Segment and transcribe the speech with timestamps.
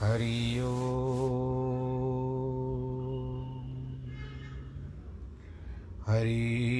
[0.00, 0.70] हरि ओ
[6.06, 6.79] हरि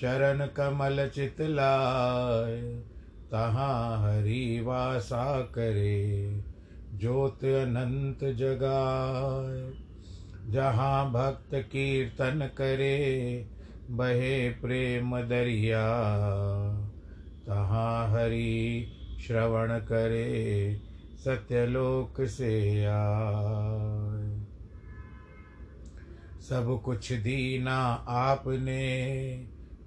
[0.00, 2.60] चरण कमल चितलाय
[3.30, 6.44] तहाँ हरि वासा करे,
[6.94, 9.72] ज्योत अनंत जगाए
[10.52, 13.46] जहाँ भक्त कीर्तन करे,
[13.90, 15.84] बहे प्रेम दरिया।
[17.46, 18.86] तहाँ हरि
[19.26, 20.80] श्रवण करे,
[21.24, 24.40] सत्यलोक से आए।
[26.40, 27.78] सब कुछ दीना
[28.08, 29.59] आपने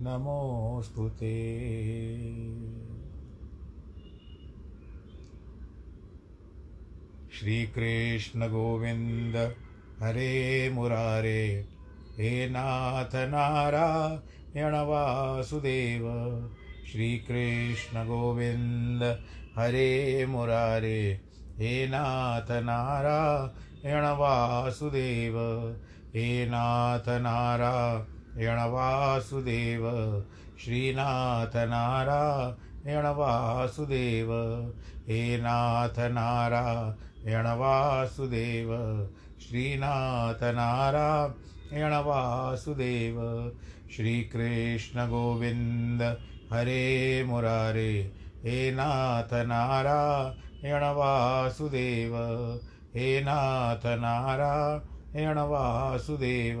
[0.00, 1.34] नमोऽस्तु ते
[7.38, 9.56] श्रीकृष्णगोविन्द
[10.02, 11.68] हरे मुरारे,
[12.18, 16.04] हे नाथ नारायण वासुदेव।
[16.92, 19.22] श्रीकृष्णगोविन्द
[19.58, 21.20] हरे मुरारे,
[21.58, 25.36] हे नाथ नारायण वासुदेव।
[26.14, 29.82] हे नाथ नारायण वासुदेव
[30.64, 34.32] श्रीनाथ नारायण वासुदेव,
[35.08, 38.70] हे नाथ नारायण वासुदेव,
[39.40, 43.18] श्रीनाथ नारायण वासुदेव,
[43.96, 46.02] श्रीकृष्ण गोविन्द
[46.52, 48.12] हरे मुरारे,
[48.44, 52.16] हे नाथ नारायण वासुदेव,
[52.94, 56.60] हे नाथ नारायण वासुदेव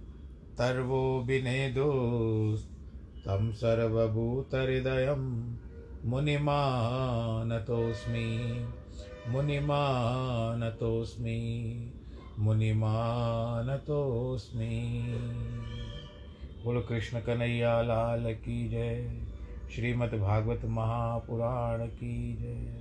[0.57, 5.55] तर्वो विनेदोस्तं सर्वभूतहृदयं
[6.05, 8.65] मुनिमानतोऽस्मि।
[9.27, 11.91] मुनिमानतोऽस्मि।
[12.39, 15.05] मुनिमानतोऽस्मि।
[16.65, 19.21] बोलो कृष्ण कन्हैया, लाल की जय।
[19.75, 22.80] श्रीमद् भागवत महापुराण की जय।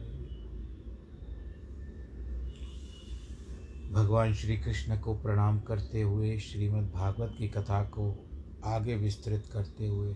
[3.93, 8.29] भगवान श्री कृष्ण को प्रणाम करते हुए, श्रीमद् भागवत की कथा को
[8.65, 10.15] आगे विस्तृत करते हुए,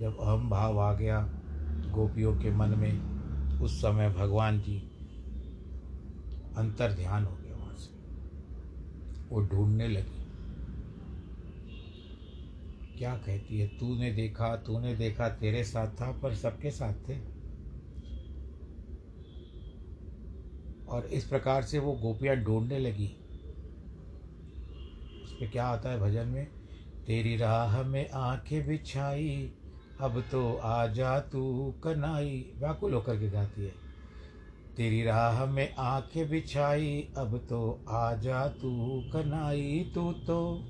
[0.00, 1.20] जब अहम भाव आ गया
[1.90, 3.18] गोपियों के मन में,
[3.60, 4.78] उस समय भगवान जी
[6.56, 7.90] अंतर ध्यान हो गया वहाँ से।
[9.28, 10.18] वो ढूँढने लगी।
[12.98, 17.37] क्या कहती है, तूने देखा तूने देखा, तेरे साथ था, पर सबके साथ थे?
[20.88, 23.16] और इस प्रकार से वो गोपियाँ ढूँढने लगी।
[25.24, 26.46] उस पर क्या आता है भजन में?
[27.06, 29.52] तेरी राह में आँखें बिछाई,
[30.00, 33.72] अब तो आ जा तू कनाई। व्याकुल होकर के गाती है।
[34.76, 40.68] तेरी राह में आँखें बिछाई, अब तो आ जा तू कनाई। तू तो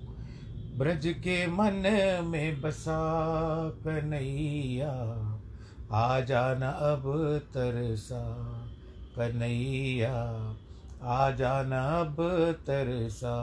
[0.77, 1.73] ब्रज के मन
[2.25, 3.01] में बसा
[3.71, 4.93] कन्हैया।
[5.93, 7.03] आ जाना अब
[7.55, 8.25] तरसा।
[9.19, 10.15] कन्हैया
[11.03, 12.17] आ जाना अब
[12.67, 13.37] तरसा।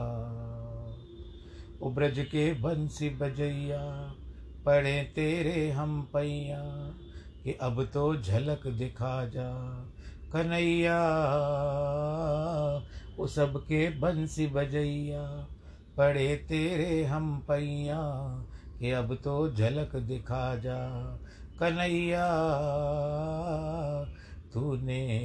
[1.81, 4.13] उब्रज के बंसी बजैया,
[4.65, 6.61] पड़े तेरे हम पैया
[7.43, 9.53] कि अब तो झलक दिखा जा।
[10.33, 10.99] कन्हैया,
[13.17, 15.47] वो सबके बंसी बजैया,
[15.97, 18.01] पड़े तेरे हम पैया
[18.79, 21.01] कि अब तो झलक दिखा जा।
[21.59, 22.27] कन्हैया
[24.55, 25.19] तूने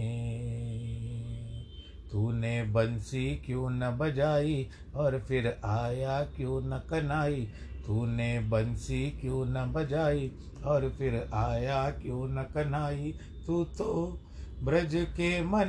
[2.12, 7.48] तूने बंसी क्यों न बजाई और फिर आया क्यों न कनाई?
[7.86, 10.32] तूने बंसी क्यों न बजाई
[10.64, 13.14] और फिर आया क्यों न कनाई?
[13.46, 14.20] तू तो
[14.62, 15.68] ब्रज के मन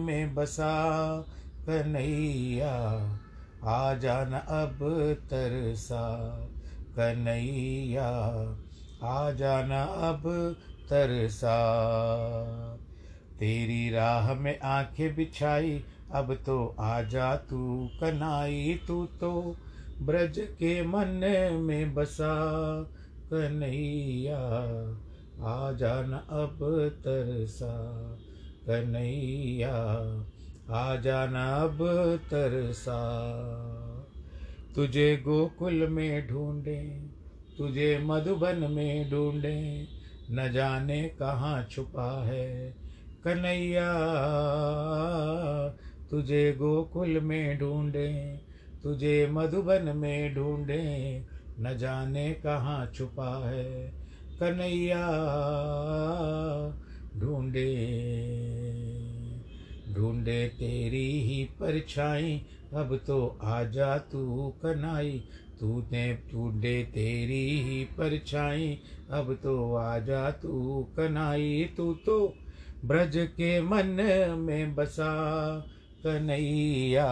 [0.00, 1.20] में बसा,
[1.66, 2.72] कन्हैया,
[3.64, 4.78] आ जाना अब
[5.30, 6.38] तरसा,
[6.96, 8.08] कन्हैया,
[9.02, 10.22] आ जाना अब
[10.90, 11.58] तरसा।
[13.38, 19.56] तेरी राह में आँखें बिछाई, अब तो आ जा तू कनाई, तू तो
[20.02, 21.06] ब्रज के मन
[21.62, 22.34] में बसा
[23.32, 24.38] कन्हैया।
[25.42, 26.58] आ जाना अब
[27.04, 28.00] तरसा
[28.66, 29.74] कन्हैया,
[30.70, 31.78] आ जाना अब
[32.30, 32.98] तरसा।
[34.74, 37.06] तुझे गोकुल में ढूंढे,
[37.58, 39.88] तुझे मधुबन में ढूंढे,
[40.30, 42.87] न जाने कहाँ छुपा है
[43.24, 43.88] कन्हैया,
[46.10, 48.38] तुझे गोकुल में ढूंढे,
[48.82, 50.84] तुझे मधुबन में ढूंढे,
[51.60, 53.92] न जाने कहाँ छुपा है
[54.40, 55.04] कन्हैया,
[57.18, 57.68] ढूंढे
[59.92, 62.42] ढूंढे तेरी ही परछाई,
[62.74, 65.22] अब तो आजा तू कनाई
[65.60, 68.78] तूने ढूंढे तेरी ही परछाई,
[69.10, 72.34] अब तो आजा तू कनाई तू तो
[72.84, 73.86] ब्रज के मन
[74.38, 75.14] में बसा
[76.06, 77.06] कन्हैया,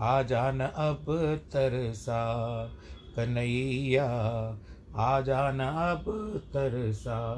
[0.00, 1.06] आ जान अब
[1.52, 2.64] तरसा।
[3.16, 4.06] कन्हैया,
[4.96, 6.04] आ जाना अब
[6.54, 7.34] तरसा।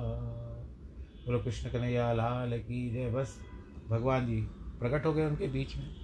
[1.27, 3.41] बोलो कृष्ण कन्हैया, लाल की जय। बस,
[3.89, 5.95] भगवान जी प्रकट हो गए उनके बीच में।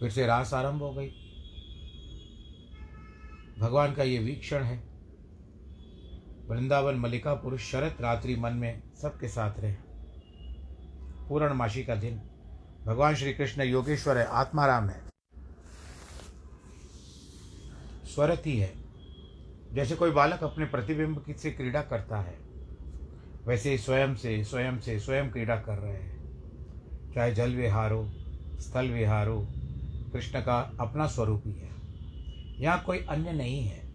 [0.00, 1.10] फिर से रास आरंभ हो गई।
[3.58, 4.87] भगवान का ये वीक्षण है।
[6.48, 9.74] वृंदावन मल्लिकापुर शरत रात्रि मन में सबके साथ रहे।
[11.28, 12.20] पूर्णमासी का दिन।
[12.86, 15.02] भगवान श्री कृष्ण योगेश्वर है आत्माराम है।
[18.04, 18.72] स्वरती है
[19.72, 22.38] जैसे कोई बालक अपने प्रतिबिंब से क्रीड़ा करता है,
[23.46, 28.08] वैसे ही स्वयं से स्वयं से स्वयं क्रीड़ा कर रहे हैं। चाहे जल विहार हो,
[28.60, 29.46] स्थल विहार हो,
[30.12, 31.70] कृष्ण का अपना स्वरूप ही है।
[32.60, 33.92] यहाँ कोई अन्य नहीं है।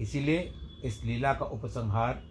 [0.00, 0.52] इसीलिए
[0.84, 2.22] इस लीला का उपसंहार,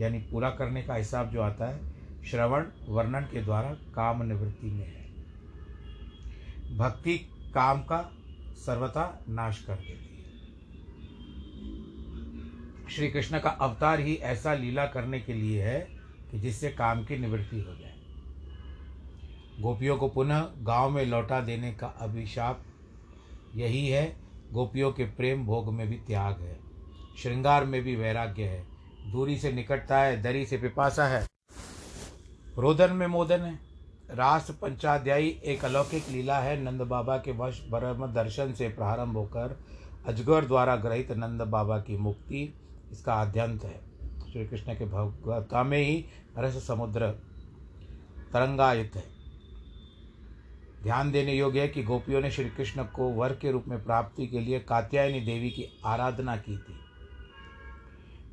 [0.00, 4.86] यानी पूरा करने का हिसाब जो आता है, श्रवण वर्णन के द्वारा काम निवृत्ति में
[4.86, 5.08] है।
[6.76, 7.18] भक्ति
[7.54, 8.12] काम का
[8.56, 10.18] सर्वथा नाश कर देती है।
[12.90, 15.80] श्री कृष्ण का अवतार ही ऐसा लीला करने के लिए है
[16.30, 17.94] कि जिससे काम की निवृत्ति हो जाए।
[19.60, 22.64] गोपियों को पुनः गाँव में लौटा देने का अभिशाप
[23.54, 24.16] यही है,
[24.52, 26.67] गोपियों के प्रेम भोग में भी त्याग है।
[27.22, 28.66] श्रृंगार में भी वैराग्य है।
[29.12, 31.26] दूरी से निकटता है, दरी से पिपासा है।
[32.58, 33.58] रोदन में मोदन है।
[34.10, 39.60] रास पंचाध्यायी एक अलौकिक लीला है। नंद बाबा के वश ब्रह्म दर्शन से प्रारंभ होकर
[40.06, 42.54] अजगर द्वारा ग्रहित नंद बाबा की मुक्ति
[42.92, 43.80] इसका आद्यंत है।
[44.32, 46.04] श्री कृष्ण के भगवता में ही
[46.38, 47.10] रस समुद्र
[48.32, 49.04] तरंगायित है।
[50.82, 54.26] ध्यान देने योग्य है कि गोपियों ने श्री कृष्ण को वर के रूप में प्राप्ति
[54.26, 56.87] के लिए कात्यायनी देवी की आराधना की थी।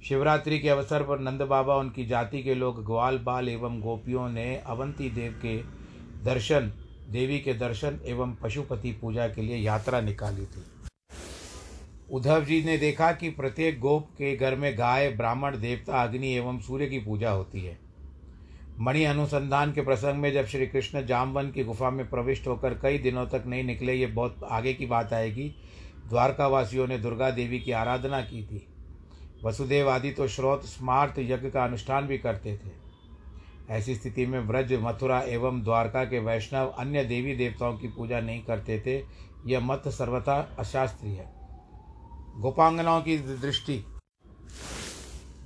[0.09, 4.57] शिवरात्रि के अवसर पर नंद बाबा, उनकी जाति के लोग, ग्वाल बाल एवं गोपियों ने
[4.57, 5.57] अवंती देव के
[6.23, 6.73] दर्शन,
[7.09, 10.63] देवी के दर्शन एवं पशुपति पूजा के लिए यात्रा निकाली थी।
[12.11, 16.59] उद्धव जी ने देखा कि प्रत्येक गोप के घर में गाय, ब्राह्मण, देवता, अग्नि एवं
[16.59, 17.79] सूर्य की पूजा होती है।
[18.79, 22.97] मणि अनुसंधान के प्रसंग में जब श्री कृष्ण जामवन की गुफा में प्रविष्ट होकर कई
[22.97, 25.55] दिनों तक नहीं निकले, ये बहुत आगे की बात आएगी।
[26.09, 28.67] द्वारकावासियों ने दुर्गा देवी की आराधना की थी।
[29.43, 32.85] वसुदेव आदि तो श्रोत स्मार्त यज्ञ का अनुष्ठान भी करते थे।
[33.69, 38.43] ऐसी स्थिति में व्रज, मथुरा एवं द्वारका के वैष्णव अन्य देवी देवताओं की पूजा नहीं
[38.43, 39.05] करते थे,
[39.45, 41.33] यह मत सर्वथा अशास्त्रीय है।
[42.37, 43.85] गोपांगनाओं की दृष्टि।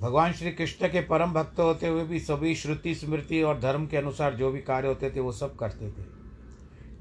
[0.00, 3.96] भगवान श्री कृष्ण के परम भक्त होते हुए भी सभी श्रुति, स्मृति और धर्म के
[3.96, 6.04] अनुसार जो भी कार्य होते थे, वो सब करते थे।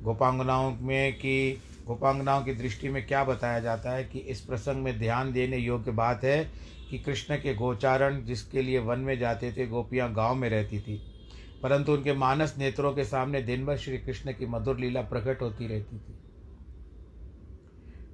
[0.01, 4.99] गोपांगनाओं में कि गोपांगनाओं की दृष्टि में क्या बताया जाता है कि इस प्रसंग में
[4.99, 6.51] ध्यान देने योग्य बात है
[6.89, 11.03] कि कृष्ण के गोचारण जिसके लिए वन में जाते थे, गोपियाँ गाँव में रहती थी।
[11.63, 15.67] परंतु उनके मानस नेत्रों के सामने दिन भर श्री कृष्ण की मधुर लीला प्रकट होती
[15.67, 16.19] रहती थी।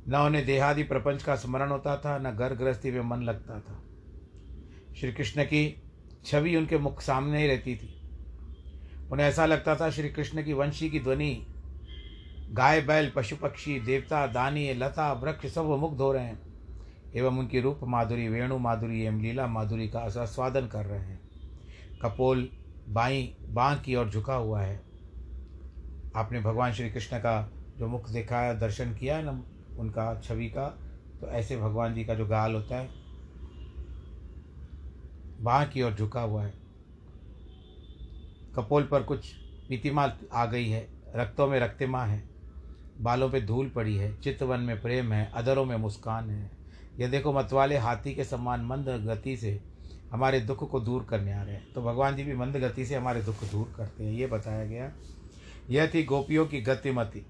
[0.08, 3.84] न उन्हें देहादि प्रपंच का स्मरण होता था, न घर गृहस्थी में मन लगता था।
[4.96, 5.84] श्री कृष्ण की
[6.25, 8.01] छवि उनके मुख सामने ही रहती थी।
[9.12, 11.48] उन्हें ऐसा लगता था श्री कृष्ण की वंशी की ध्वनि
[12.49, 16.39] गाय, बैल, पशु पक्षी, देवता, दानी, लता, वृक्ष सब वो मुग्ध हो रहे हैं।
[17.15, 21.19] एवं उनकी रूप माधुरी, वेणु माधुरी, एवं लीला माधुरी का आस्वादन कर रहे हैं।
[22.01, 22.49] कपोल
[22.89, 24.81] बाई बाँ की ओर झुका हुआ है।
[26.15, 29.43] आपने भगवान श्री कृष्ण का जो मुख देखा है, दर्शन किया है ना,
[29.77, 30.67] उनका छवि का
[31.21, 32.89] तो ऐसे भगवान जी का जो गाल होता है
[35.41, 36.53] बाँ की ओर झुका हुआ है।
[38.55, 39.33] कपोल पर कुछ
[39.69, 42.34] पीतिमा आ गई है, रक्तों में रक्तिमा है।
[43.01, 46.51] बालों पे धूल पड़ी है चित्तवन में प्रेम है अधरों में मुस्कान है।
[46.99, 49.59] यह देखो मतवाले हाथी के समान मंद गति से
[50.11, 52.95] हमारे दुख को दूर करने आ रहे हैं। तो भगवान जी भी मंद गति से
[52.95, 54.91] हमारे दुख दूर करते हैं, ये बताया गया।
[55.69, 57.25] यह थी गोपियों की गतिमति।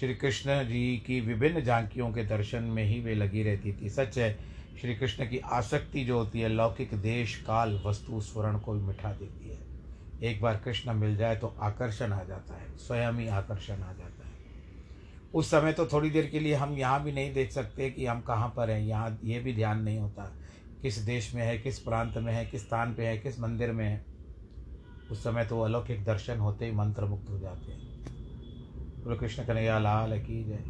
[0.00, 4.18] श्री कृष्ण जी की विभिन्न झांकियों के दर्शन में ही वे लगी रहती थी। सच
[4.18, 4.38] है
[4.80, 9.12] श्री कृष्ण की आसक्ति जो होती है, लौकिक देश, काल, वस्तु, स्वर्ण को भी मिठा
[9.12, 9.58] देती है।
[10.22, 14.04] एक बार कृष्ण मिल जाए तो आकर्षण आ जाता है, स्वयं ही आकर्षण आ जाता
[14.04, 14.13] है।
[15.34, 18.20] उस समय तो थोड़ी देर के लिए हम यहाँ भी नहीं देख सकते कि हम
[18.20, 20.36] कहाँ पर हैं। यहाँ ये भी ध्यान नहीं होता।
[20.82, 23.88] किस देश में है, किस प्रांत में है, किस स्थान पे है, किस मंदिर में
[23.88, 24.06] है।
[25.10, 28.04] उस समय तो अलौकिक दर्शन होते ही मंत्र मुक्त हो जाते हैं।
[29.04, 30.64] बोलो, कृष्ण कन्हैया, लाल की जय।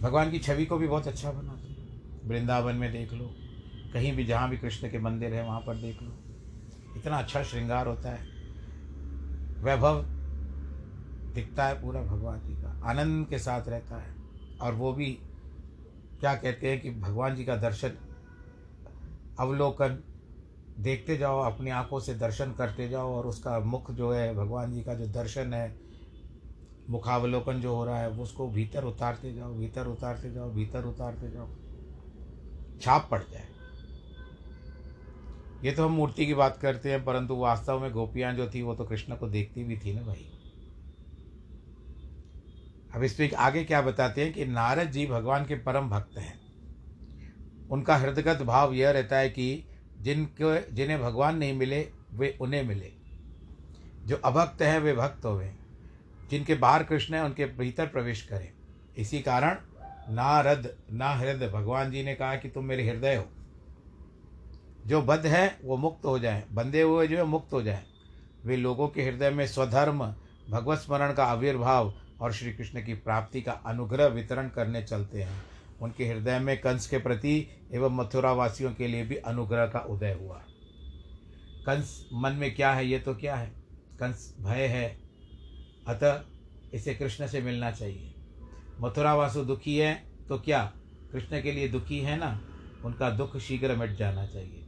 [0.00, 1.66] भगवान की छवि को भी बहुत अच्छा बनाते
[2.28, 3.34] वृंदावन में देख लो।
[3.92, 6.18] कहीं भी जहाँ भी कृष्ण के मंदिर है, वहाँ पर देख लो।
[6.96, 8.26] इतना अच्छा श्रृंगार होता है।
[9.62, 10.15] वैभव
[11.36, 14.14] दिखता है पूरा भगवान जी का, आनंद के साथ रहता है।
[14.60, 15.06] और वो भी
[16.20, 17.96] क्या कहते हैं कि भगवान जी का दर्शन,
[19.38, 19.98] अवलोकन,
[20.80, 24.82] देखते जाओ, अपनी आँखों से दर्शन करते जाओ और उसका मुख जो है, भगवान जी
[24.82, 25.74] का जो दर्शन है,
[26.90, 31.48] मुखावलोकन जो हो रहा है, उसको भीतर उतारते जाओ, भीतर उतारते जाओ, भीतर उतारते जाओ।
[32.80, 33.46] छाप पड़ जाए।
[35.64, 38.74] ये तो हम मूर्ति की बात करते हैं, परंतु वास्तव में गोपियाँ जो थी, वो
[38.74, 40.26] तो कृष्ण को देखती भी थी ना भाई।
[42.96, 46.40] अब इसमें आगे क्या बताते हैं कि नारद जी भगवान के परम भक्त हैं।
[47.70, 49.64] उनका हृदयगत भाव यह रहता है कि
[50.00, 52.92] जिनको, जिन्हें भगवान नहीं मिले, वे उन्हें मिले।
[54.06, 55.54] जो अभक्त हैं, वे भक्त होवे।
[56.30, 58.52] जिनके बाहर कृष्ण हैं, उनके भीतर प्रवेश करें।
[58.96, 59.56] इसी कारण
[60.14, 63.26] ना रद ना हृदय। भगवान जी ने कहा कि तुम मेरे हृदय हो।
[64.86, 67.84] जो बद्ध हैं, वो मुक्त हो जाए। बंधे हुए जो है, मुक्त हो जाए।
[68.44, 70.14] वे लोगों के हृदय में स्वधर्म,
[70.50, 75.42] भगवत स्मरण का आविर्भाव और श्री कृष्ण की प्राप्ति का अनुग्रह वितरण करने चलते हैं।
[75.82, 80.12] उनके हृदय में कंस के प्रति एवं मथुरा वासियों के लिए भी अनुग्रह का उदय
[80.12, 80.42] हुआ।
[81.66, 82.86] कंस, मन में क्या है?
[82.86, 83.46] ये तो क्या है?
[84.00, 84.98] कंस, भय है।
[85.88, 86.22] अतः
[86.74, 88.14] इसे कृष्ण से मिलना चाहिए।
[88.80, 89.94] मथुरा वासु दुखी है
[90.28, 90.72] तो क्या
[91.12, 92.40] कृष्ण के लिए दुखी है ना?
[92.84, 94.62] उनका दुख शीघ्र मिट जाना चाहिए।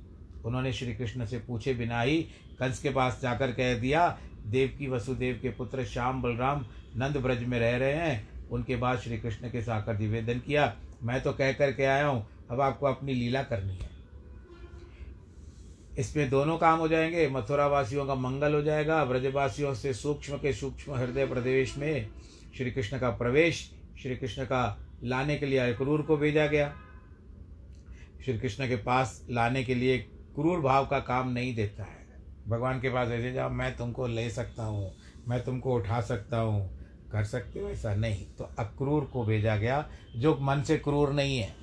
[0.45, 2.23] उन्होंने श्री कृष्ण से पूछे बिना ही
[2.59, 4.19] कंस के पास जाकर कह दिया
[4.51, 8.99] देव की वसुदेव के पुत्र श्याम बलराम नंद ब्रज में रह रहे हैं। उनके बाद
[8.99, 13.15] श्री कृष्ण के साकर निवेदन किया। मैं तो कह करके आया हूँ, अब आपको अपनी
[13.15, 13.91] लीला करनी है।
[15.99, 20.53] इसमें दोनों काम हो जाएँगे। मथुरा वासियों का मंगल हो जाएगा, ब्रजवासियों से सूक्ष्म के
[20.53, 22.09] सूक्ष्म हृदय प्रदेश में
[22.57, 23.71] श्री कृष्ण का प्रवेश,
[24.03, 26.73] श्री कृष्ण का लाने के लिए क्रूर को भेजा गया।
[28.25, 29.99] श्री कृष्ण के पास लाने के लिए
[30.35, 31.98] क्रूर भाव का काम नहीं देता है।
[32.49, 34.91] भगवान के पास ऐसे जाओ, मैं तुमको ले सकता हूँ,
[35.29, 36.69] मैं तुमको उठा सकता हूँ।
[37.13, 39.85] कर सकते हो ऐसा नहीं। तो अक्रूर को भेजा गया,
[40.17, 41.55] जो मन से क्रूर नहीं है,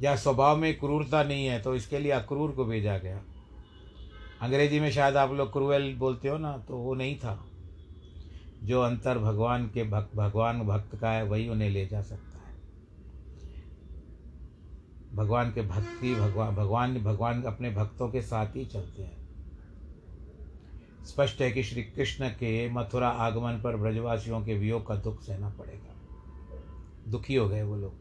[0.00, 3.20] या स्वभाव में क्रूरता नहीं है तो इसके लिए अक्रूर को भेजा गया।
[4.40, 7.38] अंग्रेज़ी में शायद आप लोग क्रूएल बोलते हो ना तो वो नहीं था।
[8.62, 12.54] जो अंतर भगवान के भक्त भगवान भक्त का है, वही उन्हें ले जा सकता है।
[15.14, 19.15] भगवान के भक्ति, भगवान भगवान भगवान अपने भक्तों के साथ ही चलते हैं।
[21.06, 25.48] स्पष्ट है कि श्री कृष्ण के मथुरा आगमन पर ब्रजवासियों के वियोग का दुख सहना
[25.48, 25.96] पड़ेगा।
[27.08, 27.94] दुखी हो गए वो लोग।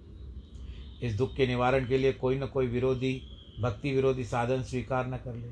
[1.03, 3.21] इस दुख के निवारण के लिए कोई न कोई विरोधी,
[3.62, 5.47] भक्ति विरोधी साधन स्वीकार न कर ले।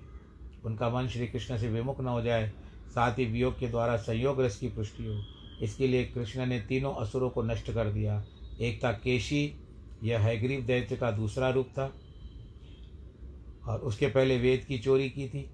[0.66, 2.50] उनका मन श्री कृष्ण से विमुख न हो जाए,
[2.90, 5.24] साथ ही वियोग के द्वारा संयोग रस की पुष्टि हो।
[5.62, 8.26] इसके लिए कृष्ण ने तीनों असुरों को नष्ट कर दिया।
[8.62, 9.56] एक था केशी,
[10.04, 11.94] यह हैग्रीव दैत्य का दूसरा रूप था।
[13.68, 15.50] और उसके पहले वेद की चोरी की थी।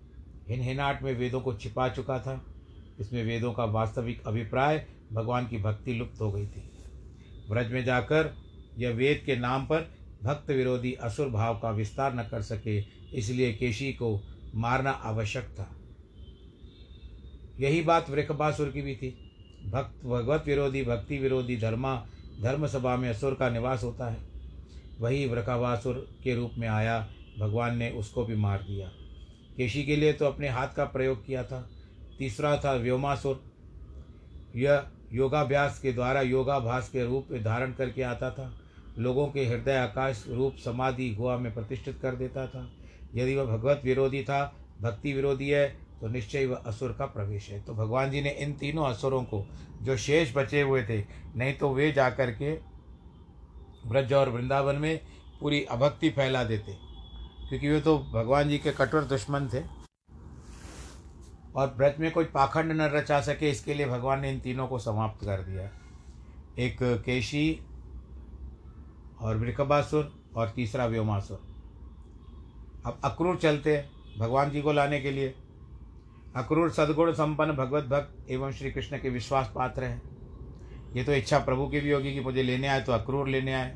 [0.50, 2.46] हिन हिनाट में वेदों को छिपा चुका था।
[3.00, 6.72] इसमें वेदों का वास्तविक अभिप्राय भगवान की भक्ति लुप्त हो गई थी।
[7.50, 8.36] व्रज में जाकर
[8.77, 9.91] यह वेद के नाम पर
[10.24, 12.79] भक्त विरोधी असुर भाव का विस्तार न कर सके,
[13.13, 14.22] इसलिए केशी को
[14.56, 15.75] मारना आवश्यक था।
[17.60, 19.10] यही बात वृकबासुर की भी थी।
[19.65, 22.06] भक्त, भगवत विरोधी, भक्ति विरोधी धर्मा,
[22.41, 24.18] धर्म सभा में असुर का निवास होता है।
[25.00, 28.91] वही वृकावासुर के रूप में आया, भगवान ने उसको भी मार दिया।
[29.60, 31.70] केशी के लिए तो अपने हाथ का प्रयोग किया था।
[32.20, 33.42] तीसरा था व्योमासुर।
[34.56, 38.54] यह योगाभ्यास के द्वारा योगाभास के रूप में धारण करके आता था।
[38.98, 42.68] लोगों के हृदय आकाश रूप समाधि गुआ में प्रतिष्ठित कर देता था।
[43.16, 45.68] यदि वह भगवत विरोधी था, भक्ति विरोधी है
[46.01, 49.46] तो निश्चय वह असुर का प्रवेश है। तो भगवान जी ने इन तीनों असुरों को,
[49.81, 51.03] जो शेष बचे हुए थे,
[51.36, 52.55] नहीं तो वे जा कर के
[53.90, 55.00] ब्रज और वृंदावन में
[55.42, 56.89] पूरी अभक्ति फैला देते।
[57.50, 59.64] क्योंकि वे तो भगवान जी के कठोर दुश्मन थे।
[61.55, 64.79] और व्रत में कोई पाखंड न रचा सके, इसके लिए भगवान ने इन तीनों को
[64.79, 65.70] समाप्त कर दिया।
[66.57, 67.59] एक केशी,
[69.22, 71.42] और वृकबासुर और तीसरा व्योमासुर।
[72.85, 75.33] अब अक्रूर चलते हैं भगवान जी को लाने के लिए।
[76.35, 80.01] अक्रूर सदगुण संपन्न भगवत भक्त एवं श्री कृष्ण के विश्वास पात्र हैं।
[80.96, 83.75] ये तो इच्छा प्रभु की भी होगी कि मुझे लेने आए तो अक्रूर लेने आए।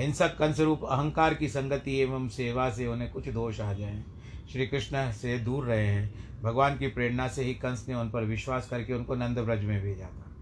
[0.00, 4.04] हिंसक कंस रूप अहंकार की संगति एवं सेवा से उन्हें कुछ दोष आ जाए।
[4.52, 8.24] श्री कृष्ण से दूर रहे हैं। भगवान की प्रेरणा से ही कंस ने उन पर
[8.24, 10.36] विश्वास करके उनको नंद ब्रज में भेजा था।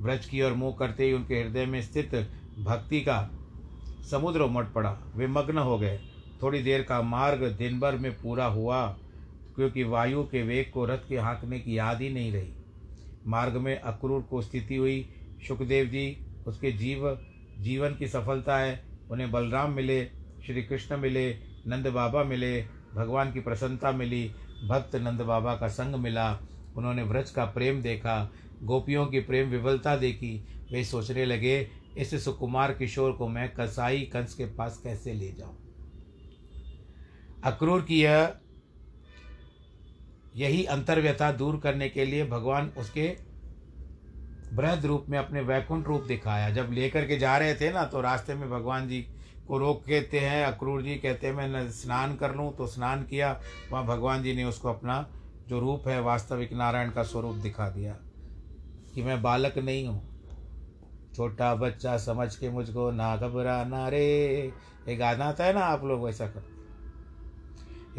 [0.00, 2.14] ब्रज की ओर मुँह करते ही उनके हृदय में स्थित
[2.58, 3.30] भक्ति का
[4.10, 6.00] समुद्र उमट पड़ा। वे मग्न हो गए।
[6.42, 8.86] थोड़ी देर का मार्ग दिन भर में पूरा हुआ,
[9.56, 12.52] क्योंकि वायु के वेग को रथ के हाँकने की याद ही नहीं रही।
[13.26, 15.08] मार्ग में अक्रूर को स्थिति हुई।
[15.48, 17.26] सुखदेव जी, उसके जीव
[17.60, 20.04] जीवन की सफलता है, उन्हें बलराम मिले,
[20.46, 22.62] श्री कृष्ण मिले, नंद बाबा मिले,
[22.94, 24.34] भगवान की प्रसन्नता मिली,
[24.68, 26.40] भक्त नंद बाबा का संग मिला,
[26.76, 32.74] उन्होंने व्रज का प्रेम देखा, गोपियों की प्रेम विवलता देखी, वे सोचने लगे, इस सुकुमार
[32.74, 35.56] किशोर को मैं कसाई कंस के पास कैसे ले जाऊँ?
[37.44, 38.34] अक्रूर की यह,
[40.36, 43.29] यही अंतर्व्यथा दूर करने के लिए भगवान उसके
[44.52, 48.00] बृहद रूप में अपने वैकुंठ रूप दिखाया। जब लेकर के जा रहे थे ना तो
[48.00, 49.00] रास्ते में भगवान जी
[49.48, 53.32] को रोक कहते हैं, अक्रूर जी कहते हैं, मैं स्नान कर लूँ। तो स्नान किया।
[53.72, 55.06] वहाँ भगवान जी ने उसको अपना
[55.48, 57.96] जो रूप है, वास्तविक नारायण का स्वरूप दिखा दिया
[58.94, 60.08] कि मैं बालक नहीं हूँ।
[61.16, 64.52] छोटा बच्चा समझ के मुझको ना घबराना रे।
[64.88, 66.58] एक गाना आता है ना आप लोग वैसा करते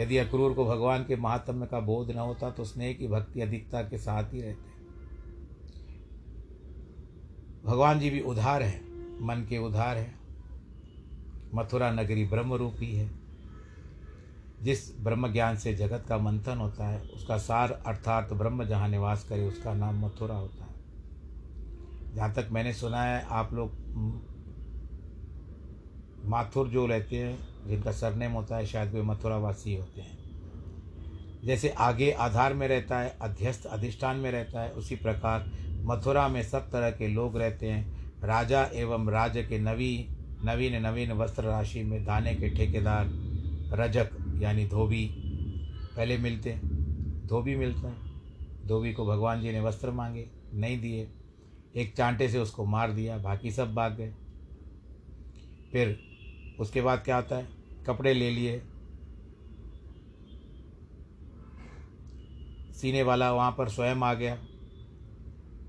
[0.02, 3.82] यदि अक्रूर को भगवान के महात्म्य का बोध न होता तो स्नेह की भक्ति अधिकता
[3.82, 4.71] के साथ ही रहते।
[7.66, 8.82] भगवान जी भी उधार है,
[9.22, 10.16] मन के उधार है।
[11.56, 13.12] मथुरा नगरी ब्रह्म रूपी है।
[14.62, 19.24] जिस ब्रह्म ज्ञान से जगत का मंथन होता है, उसका सार अर्थात ब्रह्म जहाँ निवास
[19.24, 20.72] करे, उसका नाम मथुरा होता है।
[22.16, 23.72] जहाँ तक मैंने सुना है, आप लोग
[26.26, 30.18] माथुर जो रहते हैं, जिनका सरनेम होता है, शायद वे मथुरावासी होते हैं।
[31.46, 36.44] जैसे आगे आधार में रहता है, अध्यस्त अधिष्ठान में रहता है, उसी प्रकार मथुरा में
[36.44, 40.08] सब तरह के लोग रहते हैं। राजा एवं राज के नवी,
[40.46, 43.06] नवीन नवीन वस्त्र राशि में दाने के ठेकेदार,
[43.74, 44.10] रजक
[44.42, 45.10] यानी धोबी
[45.96, 46.62] पहले मिलते हैं।
[47.28, 48.12] धोबी मिलते हैं।
[48.68, 51.12] धोबी को भगवान जी ने वस्त्र मांगे, नहीं दिए।
[51.76, 54.14] एक चांटे से उसको मार दिया, बाकी सब भाग गए।
[55.72, 56.00] फिर
[56.60, 57.48] उसके बाद क्या आता है?
[57.88, 58.62] कपड़े ले लिए।
[62.74, 64.38] सीने वाला वहाँ पर स्वयं आ गया।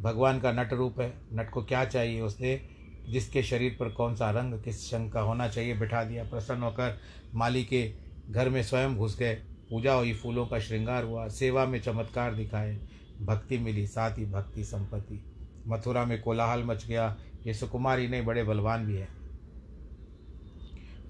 [0.02, 2.68] भगवान का नट रूप है, नट को क्या चाहिए उसने?
[3.08, 7.00] जिसके शरीर पर कौन सा रंग, किस रंग का होना चाहिए, बिठा दिया, प्रसन्न होकर
[7.34, 7.94] माली के
[8.30, 9.34] घर में स्वयं घुस गए।
[9.70, 12.78] पूजा हुई, फूलों का श्रृंगार हुआ, सेवा में चमत्कार दिखाए,
[13.22, 15.24] भक्ति मिली, साथ ही भक्ति संपत्ति।
[15.66, 19.08] मथुरा में कोलाहल मच गया, ये सुकुमारी नहीं, बड़े बलवान भी है।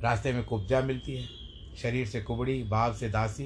[0.01, 1.29] रास्ते में कुब्जा मिलती है,
[1.77, 3.45] शरीर से कुबड़ी भाव से दासी,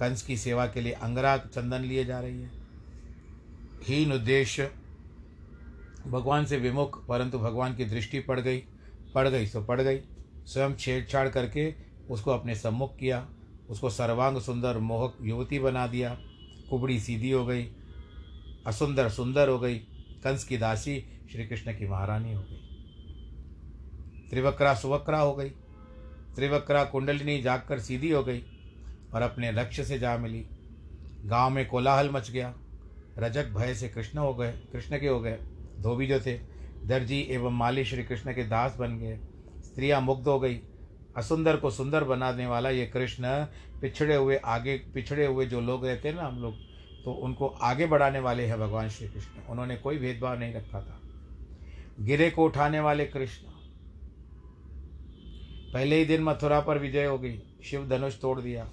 [0.00, 2.61] कंस की सेवा के लिए अंगरा चंदन लिए जा रही है।
[3.82, 4.70] हीन उद्देश्य।
[6.06, 8.58] भगवान से विमुख, परंतु भगवान की दृष्टि पड़ गई।
[9.14, 10.00] पड़ गई तो पड़ गई।
[10.46, 11.74] स्वयं छेड़छाड़ करके
[12.10, 13.28] उसको अपने सम्मुख किया।
[13.70, 16.18] उसको सर्वांग सुंदर मोहक युवती बना दिया।
[16.70, 17.66] कुबड़ी सीधी हो गई,
[18.66, 19.78] असुंदर सुंदर हो गई।
[20.24, 22.58] कंस की दासी श्री कृष्ण की महारानी हो गई।
[24.30, 25.50] त्रिवक्रा सुवक्रा हो गई।
[26.36, 28.42] त्रिवक्रा कुंडलिनी जागकर सीधी हो गई
[29.14, 30.46] और अपने लक्ष्य से जा मिली।
[31.24, 32.54] गाँव में कोलाहल मच गया।
[33.18, 35.38] रजक भय से कृष्ण हो गए, कृष्ण के हो गए,
[35.80, 36.38] धोबी जो थे,
[36.86, 39.18] दर्जी एवं माली श्री कृष्ण के दास बन गए,
[39.64, 40.60] स्त्रियाँ मुग्ध हो गई।
[41.16, 43.28] असुंदर को सुंदर बनाने वाला ये कृष्ण
[43.80, 46.54] पिछड़े हुए आगे, पिछड़े हुए जो लोग रहते हैं ना हम लोग
[47.04, 51.00] तो उनको आगे बढ़ाने वाले हैं भगवान श्री कृष्ण। उन्होंने कोई भेदभाव नहीं रखा था।
[52.00, 53.50] गिरे को उठाने वाले कृष्ण।
[55.72, 58.64] पहले ही दिन मथुरा पर विजय हो गई, शिव धनुष तोड़ दिया।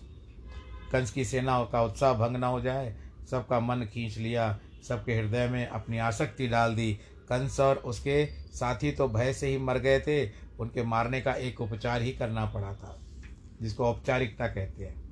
[0.91, 2.95] कंस की सेना का उत्साह भंग न हो जाए
[3.31, 6.91] सबका मन खींच लिया, सबके हृदय में अपनी आसक्ति डाल दी।
[7.29, 10.25] कंस और उसके साथी तो भय से ही मर गए थे,
[10.59, 12.97] उनके मारने का एक उपचार ही करना पड़ा था,
[13.61, 15.07] जिसको औपचारिकता कहते हैं।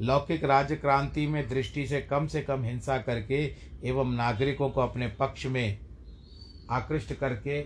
[0.00, 3.44] लौकिक राज्य क्रांति में दृष्टि से कम से कम हिंसा करके
[3.84, 5.78] एवं नागरिकों को अपने पक्ष में
[6.70, 7.58] आकृष्ट करके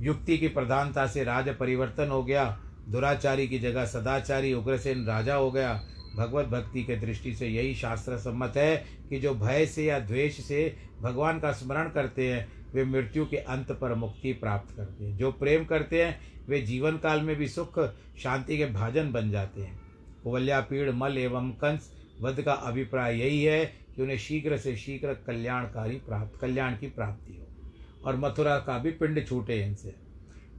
[0.00, 2.44] युक्ति की प्रधानता से राज परिवर्तन हो गया,
[2.88, 5.72] दुराचारी की जगह सदाचारी उग्रसेन राजा हो गया
[6.16, 10.40] भगवत भक्ति के दृष्टि से यही शास्त्र सम्मत है कि जो भय से या द्वेष
[10.40, 15.16] से भगवान का स्मरण करते हैं, वे मृत्यु के अंत पर मुक्ति प्राप्त करते हैं।
[15.16, 17.80] जो प्रेम करते हैं, वे जीवन काल में भी सुख,
[18.18, 19.80] शांति के भाजन बन जाते हैं।
[20.24, 25.14] कुवल्या पीड़, मल एवं कंस, वध का अभिप्राय यही है कि उन्हें शीघ्र से शीघ्र
[25.14, 27.72] कल्याणकारी प्राप्त, कल्याण की प्राप्ति हो।
[28.04, 29.94] और मथुरा का भी पिंड छूटे इनसे।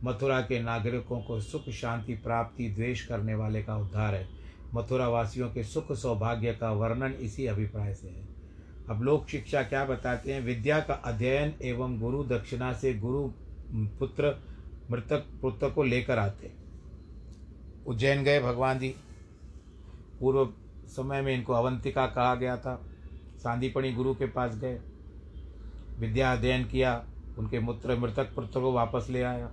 [0.04, 4.39] मथुरा के नागरिकों को सुख, शांति, प्राप्ति, द्वेष करने वाले का उद्धार है।
[4.74, 8.28] मथुरा वासियों के सुख सौभाग्य का वर्णन इसी अभिप्राय से है।
[8.90, 10.42] अब लोक शिक्षा क्या बताते हैं?
[10.42, 13.32] विद्या का अध्ययन एवं गुरु दक्षिणा से गुरु
[13.98, 14.44] पुत्र,
[14.92, 16.54] मृतक, पुत्र को लेकर आते
[17.88, 18.96] उज्जैन गए भगवान जी।
[20.20, 20.54] पूर्व
[20.88, 22.86] समय में इनको अवंतिका कहा गया था।
[23.38, 24.82] सांदीपणी गुरु के पास गए।
[26.00, 27.06] विद्या अध्ययन किया।
[27.38, 29.52] उनके मूत्र, मृतक पुत्र को वापस ले आया।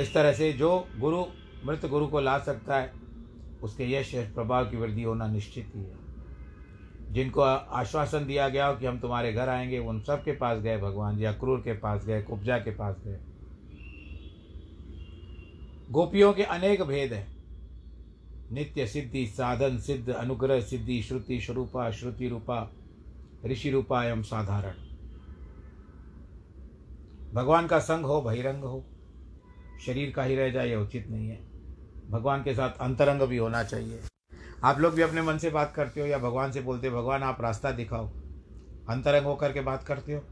[0.00, 1.24] इस तरह से जो गुरु
[1.66, 2.92] मृत गुरु को ला सकता है,
[3.62, 6.04] उसके यश प्रभाव की वृद्धि होना निश्चित ही है।
[7.10, 10.78] जिनको आश्वासन दिया गया हो कि हम तुम्हारे घर आएँगे, उन सब के पास गए
[10.78, 13.18] भगवान जी, अक्रूर के पास गए, कुब्जा के पास गए।
[15.90, 17.44] गोपियों के अनेक भेद हैं।
[18.52, 22.70] नित्य सिद्धि, साधन सिद्ध, अनुग्रह सिद्धि, श्रुति स्वरूपा, श्रुति रूपा,
[23.46, 24.74] ऋषि रूपा एवं साधारण।
[27.34, 28.84] भगवान का संग हो, बहिरंग हो।
[29.86, 31.53] शरीर का ही रह जाए, यह उचित नहीं है।
[32.10, 34.00] भगवान के साथ अंतरंग भी होना चाहिए।
[34.64, 37.22] आप लोग भी अपने मन से बात करते हो या भगवान से बोलते हो, भगवान,
[37.22, 38.08] आप रास्ता दिखाओ।
[38.88, 40.22] अंतरंग होकर के बात करते हो।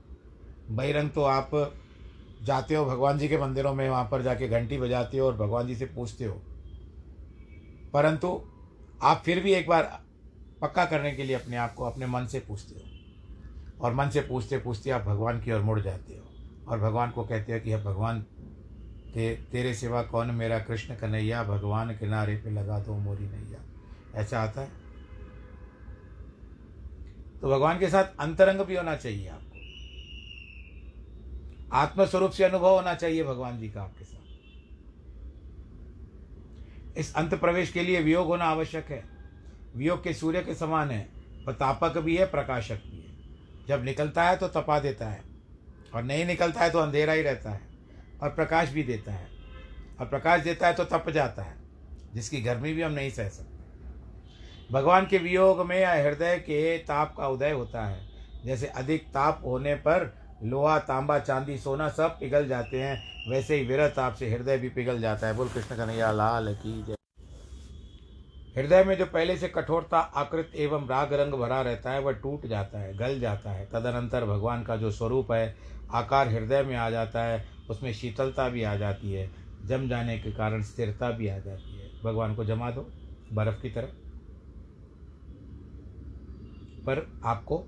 [0.70, 1.74] बहिरंग तो आप
[2.42, 5.66] जाते हो, भगवान जी के मंदिरों में वहाँ पर जाके घंटी बजाते हो और भगवान
[5.66, 6.42] जी से पूछते हो।
[7.92, 8.42] परंतु
[9.02, 10.00] आप फिर भी एक बार
[10.62, 12.92] पक्का करने के लिए अपने आप को अपने मन से पूछते हो।
[13.80, 16.24] और मन से पूछते पूछते आप भगवान की ओर मुड़ जाते हो
[16.68, 18.24] और भगवान को कहते हो कि अब भगवान
[19.14, 21.44] ते, तेरे सिवा कौन मेरा कृष्ण कन्हैया?
[21.44, 23.64] भगवान किनारे पे लगा दो मोरी नैया।
[24.20, 24.68] ऐसा आता है?
[27.40, 29.58] तो भगवान के साथ अंतरंग भी होना चाहिए आपको।
[31.76, 34.18] आत्मस्वरूप से अनुभव होना चाहिए भगवान जी का आपके साथ।
[36.98, 39.04] इस अंत प्रवेश के लिए वियोग होना आवश्यक है।
[39.76, 41.08] वियोग के सूर्य के समान है
[41.46, 43.12] वह तापक भी है प्रकाशक भी है।
[43.68, 45.22] जब निकलता है तो तपा देता है
[45.94, 47.71] और नहीं निकलता है तो अंधेरा ही रहता है।
[48.22, 49.28] और प्रकाश भी देता है।
[50.00, 51.56] और प्रकाश देता है तो तप जाता है,
[52.14, 57.14] जिसकी गर्मी भी हम नहीं सह सकते। भगवान के वियोग में या हृदय के ताप
[57.18, 58.08] का उदय होता है।
[58.44, 63.66] जैसे अधिक ताप होने पर लोहा, तांबा, चांदी, सोना सब पिघल जाते हैं, वैसे ही
[63.66, 66.96] विरह ताप से हृदय भी पिघल जाता है। बोल कृष्ण कन्हैया, लाल की जय।
[68.56, 72.46] हृदय में जो पहले से कठोरता, आकृत एवं राग रंग भरा रहता है, वह टूट
[72.46, 75.56] जाता है, गल जाता है। तदनंतर भगवान का जो स्वरूप है,
[75.92, 79.30] आकार हृदय में आ जाता है उसमें शीतलता भी आ जाती है,
[79.66, 82.90] जम जाने के कारण स्थिरता भी आ जाती है। भगवान को जमा दो
[83.32, 83.86] बर्फ़ की तरह।
[86.86, 87.64] पर आपको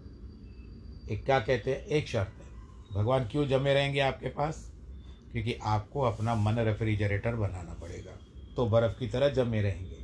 [1.10, 2.54] एक क्या कहते हैं, एक शर्त है।
[2.92, 4.72] भगवान क्यों जमे रहेंगे आपके पास?
[5.32, 8.12] क्योंकि आपको अपना मन रेफ्रिजरेटर बनाना पड़ेगा
[8.56, 9.96] तो बर्फ़ की तरह जमे रहेंगे।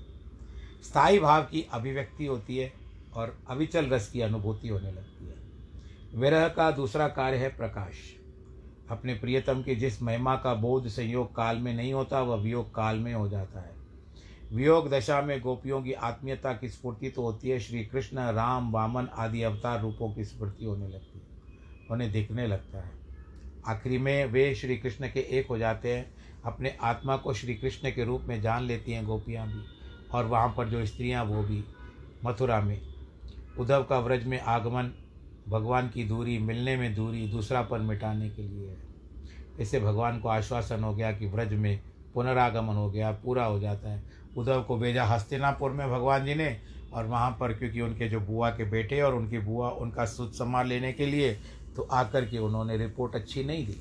[0.84, 2.72] स्थायी भाव की अभिव्यक्ति होती है
[3.14, 5.34] और अविचल रस की अनुभूति होने लगती है।
[6.14, 8.19] विरह का दूसरा कार्य है प्रकाश।
[8.90, 12.96] अपने प्रियतम की जिस महिमा का बोध संयोग काल में नहीं होता, वह वियोग काल
[12.96, 13.74] में हो जाता है।
[14.52, 19.08] वियोग दशा में गोपियों की आत्मीयता की स्फूर्ति तो होती है। श्री कृष्ण, राम, वामन
[19.14, 21.26] आदि अवतार रूपों की स्फूर्ति होने लगती है,
[21.90, 22.90] उन्हें दिखने लगता है।
[23.66, 27.90] आखिरी में वे श्री कृष्ण के एक हो जाते हैं। अपने आत्मा को श्री कृष्ण
[27.90, 29.62] के रूप में जान लेती हैं गोपियाँ भी,
[30.12, 31.64] और वहाँ पर जो स्त्रियाँ, वो भी।
[32.24, 32.80] मथुरा में,
[33.58, 34.90] उद्धव का व्रज में आगमन
[35.50, 38.76] भगवान की दूरी, मिलने में दूरी दूसरा पर मिटाने के लिए है।
[39.60, 41.80] इससे भगवान को आश्वासन हो गया कि व्रज में
[42.14, 44.02] पुनरागमन हो गया, पूरा हो जाता है।
[44.36, 46.56] उद्धव को भेजा हस्तिनापुर में भगवान जी ने
[46.92, 50.66] और वहाँ पर क्योंकि उनके जो बुआ के बेटे और उनकी बुआ उनका सुध सम्मान
[50.66, 51.32] लेने के लिए
[51.76, 53.76] तो आकर के उन्होंने रिपोर्ट अच्छी नहीं दी।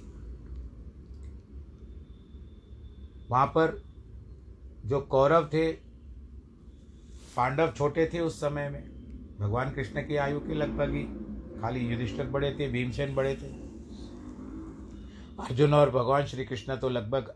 [3.30, 3.82] वहाँ पर
[4.86, 5.72] जो कौरव थे,
[7.36, 8.84] पांडव छोटे थे उस समय में,
[9.40, 11.04] भगवान कृष्ण की आयु के लगभग ही
[11.62, 13.48] खाली युधिष्ठिर बड़े थे, भीमसेन बड़े थे।
[15.44, 17.34] अर्जुन और भगवान श्री कृष्ण तो लगभग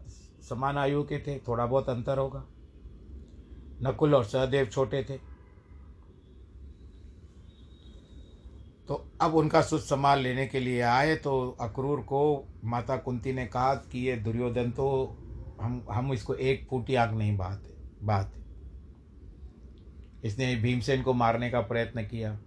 [0.49, 2.43] समान आयु के थे, थोड़ा बहुत अंतर होगा।
[3.83, 5.17] नकुल और सहदेव छोटे थे।
[8.88, 12.21] तो अब उनका सुध संभाल लेने के लिए आए तो अक्रूर को
[12.63, 14.88] माता कुंती ने कहा कि ये दुर्योधन तो
[15.62, 17.63] हम हम इसको एक फूटी आँख नहीं बात
[18.03, 18.33] बात
[20.23, 22.38] इसने भीमसेन को मारने का प्रयत्न किया।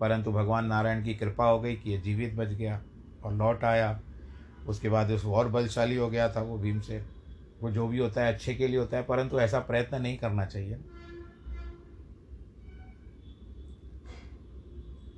[0.00, 2.82] परंतु भगवान नारायण की कृपा हो गई कि ये जीवित बच गया
[3.24, 4.00] और लौट आया।
[4.68, 7.04] उसके बाद उस और बलशाली हो गया था वो भीमसेन
[7.62, 10.44] वो जो भी होता है, अच्छे के लिए होता है, परंतु ऐसा प्रयत्न नहीं करना
[10.44, 10.74] चाहिए।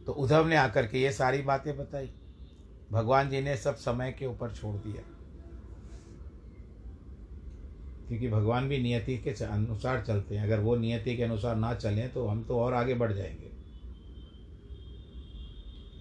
[0.06, 2.10] तो उद्धव ने आकर के ये सारी बातें बताई।
[2.92, 5.02] भगवान जी ने सब समय के ऊपर छोड़ दिया।
[8.08, 12.12] क्योंकि भगवान भी नियति के अनुसार चलते हैं। अगर वो नियति के अनुसार ना चलें
[12.12, 13.57] तो हम तो और आगे बढ़ जाएँगे।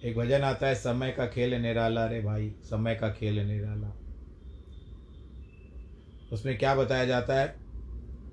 [0.04, 3.96] एक भजन आता है, समय का खेल निराला, रे भाई, समय का खेल निराला।
[6.32, 7.56] उसमें क्या बताया जाता है?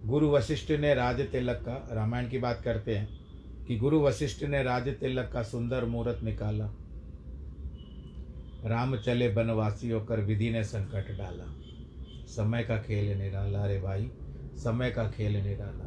[0.06, 3.20] गुरु वशिष्ठ ने राज तिलक का, रामायण की बात करते हैं,
[3.66, 6.66] कि गुरु वशिष्ठ ने राज तिलक का सुंदर मुहूर्त निकाला।
[8.66, 11.56] राम चले बनवासी होकर विधि ने संकट डाला।
[12.28, 14.12] समय का खेल निराला, रे भाई,
[14.56, 15.86] समय का खेल निराला।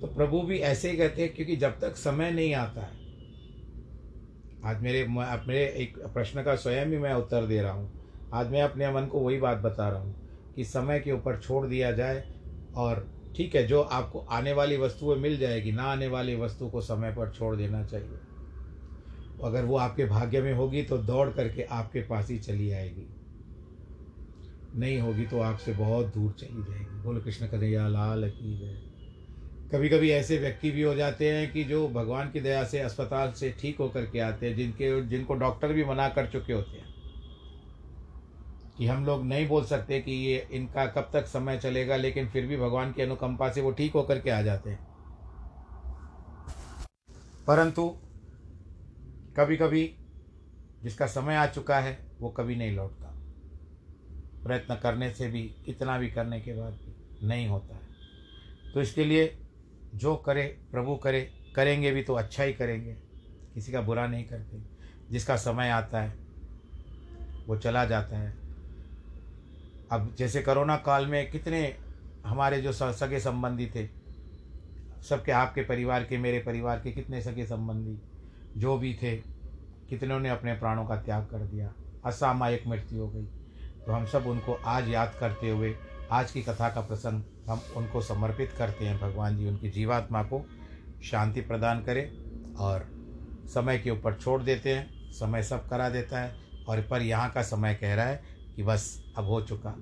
[0.00, 3.01] तो प्रभु भी ऐसे ही कहते हैं, क्योंकि जब तक समय नहीं आता है
[4.62, 7.90] आज मेरे मेरे एक प्रश्न का स्वयं ही मैं उत्तर दे रहा हूँ।
[8.32, 10.14] आज मैं अपने मन को वही बात बता रहा हूँ
[10.56, 12.22] कि समय के ऊपर छोड़ दिया जाए
[12.74, 16.80] और ठीक है, जो आपको आने वाली वस्तुएँ मिल जाएगी, ना आने वाली वस्तु को
[16.80, 18.18] समय पर छोड़ देना चाहिए।
[19.44, 23.06] अगर वो आपके भाग्य में होगी तो दौड़ करके आपके पास ही चली आएगी।
[24.74, 28.91] नहीं होगी तो आपसे बहुत दूर चली जाएगी। बोलो, कृष्ण कन्हैया, लाल की जय।
[29.72, 33.32] कभी कभी ऐसे व्यक्ति भी हो जाते हैं कि जो भगवान की दया से अस्पताल
[33.32, 36.94] से ठीक होकर के आते हैं, जिनके, जिनको डॉक्टर भी मना कर चुके होते हैं।
[38.78, 42.46] कि हम लोग नहीं बोल सकते कि ये, इनका कब तक समय चलेगा, लेकिन फिर
[42.46, 44.86] भी भगवान की अनुकंपा से वो ठीक होकर के आ जाते हैं।
[47.46, 47.88] परंतु
[49.36, 49.94] कभी कभी
[50.82, 53.06] जिसका समय आ चुका है, वो कभी नहीं लौटता।
[54.44, 57.82] प्रयत्न करने से भी कितना भी करने के बाद भी नहीं होता है।
[58.74, 59.38] तो इसके लिए
[59.94, 62.92] जो करे, प्रभु करे, करेंगे भी तो अच्छा ही करेंगे।
[63.54, 64.58] किसी का बुरा नहीं करते।
[65.10, 66.14] जिसका समय आता है,
[67.46, 68.34] वो चला जाता है।
[69.92, 71.76] अब जैसे कोरोना काल में कितने
[72.26, 73.88] हमारे जो सगे संबंधी थे,
[75.02, 77.98] सबके, आपके परिवार के, मेरे परिवार के कितने सगे संबंधी,
[78.60, 79.16] जो भी थे,
[79.88, 81.72] कितनों ने अपने प्राणों का त्याग कर दिया।
[82.04, 83.24] असामायिक मृत्यु हो गई।
[83.86, 85.76] तो हम सब उनको आज याद करते हुए,
[86.10, 90.44] आज की कथा का प्रसंग हम उनको समर्पित करते हैं, भगवान जी उनकी जीवात्मा को
[91.04, 92.86] शांति प्रदान करें और
[93.46, 96.34] समय के ऊपर छोड़ देते हैं, समय सब करा देता है
[96.68, 98.22] और पर यहाँ का समय कह रहा है
[98.56, 99.74] कि बस अब हो चुका,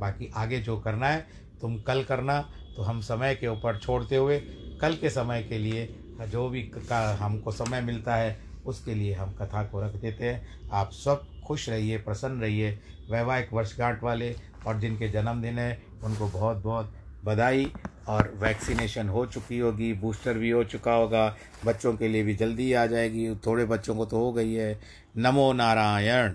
[0.00, 1.26] बाकी आगे जो करना है
[1.60, 2.40] तुम कल करना
[2.76, 4.38] तो हम समय के ऊपर छोड़ते हुए
[4.80, 5.86] कल के समय के लिए
[6.30, 10.68] जो भी का हमको समय मिलता है उसके लिए हम कथा को रख देते हैं।
[10.72, 12.70] आप सब खुश रहिए, प्रसन्न रहिए,
[13.10, 14.34] वैवाहिक वर्षगांठ वाले
[14.66, 16.92] और जिनके जन्मदिन है उनको बहुत बहुत
[17.24, 17.72] बधाई
[18.08, 22.72] और वैक्सीनेशन हो चुकी होगी, बूस्टर भी हो चुका होगा, बच्चों के लिए भी जल्दी
[22.72, 24.80] आ जाएगी, थोड़े बच्चों को तो हो गई है।
[25.16, 26.32] नमो नारायण।